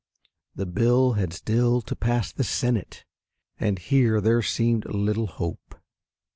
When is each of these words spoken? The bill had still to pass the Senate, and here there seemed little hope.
The 0.55 0.65
bill 0.65 1.13
had 1.13 1.31
still 1.31 1.79
to 1.83 1.95
pass 1.95 2.31
the 2.31 2.43
Senate, 2.43 3.05
and 3.59 3.77
here 3.77 4.19
there 4.19 4.41
seemed 4.41 4.85
little 4.91 5.27
hope. 5.27 5.75